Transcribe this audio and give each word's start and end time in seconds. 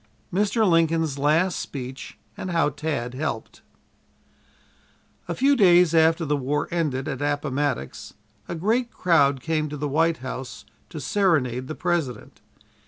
MR. 0.33 0.67
LINCOLN'S 0.67 1.19
LAST 1.19 1.59
SPEECH 1.59 2.17
AND 2.35 2.49
HOW 2.49 2.69
TAD 2.69 3.13
HELPED 3.13 3.61
A 5.27 5.35
few 5.35 5.55
days 5.55 5.93
after 5.93 6.25
the 6.25 6.35
war 6.35 6.67
ended 6.71 7.07
at 7.07 7.21
Appomattox, 7.21 8.15
a 8.47 8.55
great 8.55 8.89
crowd 8.91 9.41
came 9.41 9.69
to 9.69 9.77
the 9.77 9.87
White 9.87 10.17
House 10.17 10.65
to 10.89 10.99
serenade 10.99 11.67
the 11.67 11.75
President. 11.75 12.41